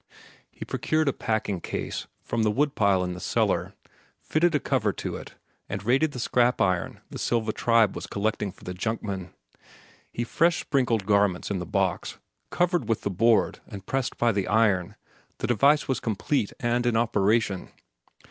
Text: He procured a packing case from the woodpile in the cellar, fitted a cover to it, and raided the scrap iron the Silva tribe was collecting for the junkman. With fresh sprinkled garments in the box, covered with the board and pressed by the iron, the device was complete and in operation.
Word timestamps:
He 0.49 0.65
procured 0.65 1.07
a 1.07 1.13
packing 1.13 1.61
case 1.61 2.07
from 2.23 2.41
the 2.41 2.49
woodpile 2.49 3.03
in 3.03 3.13
the 3.13 3.19
cellar, 3.19 3.75
fitted 4.19 4.55
a 4.55 4.59
cover 4.59 4.91
to 4.93 5.15
it, 5.15 5.35
and 5.69 5.83
raided 5.83 6.11
the 6.11 6.19
scrap 6.19 6.59
iron 6.59 7.01
the 7.11 7.19
Silva 7.19 7.53
tribe 7.53 7.93
was 7.95 8.07
collecting 8.07 8.51
for 8.51 8.63
the 8.63 8.73
junkman. 8.73 9.31
With 10.17 10.27
fresh 10.27 10.61
sprinkled 10.61 11.05
garments 11.05 11.51
in 11.51 11.59
the 11.59 11.67
box, 11.67 12.17
covered 12.49 12.89
with 12.89 13.01
the 13.01 13.11
board 13.11 13.59
and 13.67 13.85
pressed 13.85 14.17
by 14.17 14.31
the 14.31 14.47
iron, 14.47 14.95
the 15.37 15.45
device 15.45 15.87
was 15.87 15.99
complete 15.99 16.51
and 16.59 16.87
in 16.87 16.97
operation. 16.97 17.69